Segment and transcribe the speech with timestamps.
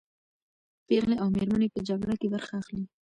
[0.87, 2.83] پېغلې او مېرمنې په جګړه کې برخه اخلي.